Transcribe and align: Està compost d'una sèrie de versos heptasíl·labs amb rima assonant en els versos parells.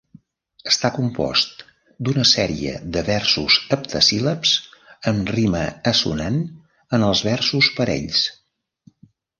Està 0.69 0.89
compost 0.93 1.61
d'una 2.07 2.23
sèrie 2.31 2.73
de 2.97 3.03
versos 3.11 3.59
heptasíl·labs 3.77 4.55
amb 5.13 5.31
rima 5.37 5.63
assonant 5.95 6.43
en 6.99 7.09
els 7.11 7.25
versos 7.31 7.75
parells. 7.81 8.29